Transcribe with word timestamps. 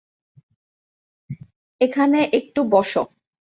এখানে 1.81 2.19
একটু 2.39 2.61
বসো! 2.71 3.01